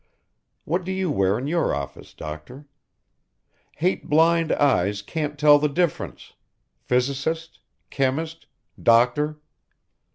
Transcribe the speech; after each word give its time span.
What 0.65 0.83
do 0.83 0.91
you 0.91 1.11
wear 1.11 1.37
in 1.37 1.45
your 1.45 1.75
office, 1.75 2.15
doctor? 2.15 2.65
Hate 3.75 4.09
blind 4.09 4.51
eyes 4.51 5.03
can't 5.03 5.37
tell 5.37 5.59
the 5.59 5.69
difference: 5.69 6.33
Physicist, 6.79 7.59
chemist, 7.91 8.47
doctor.... 8.81 9.37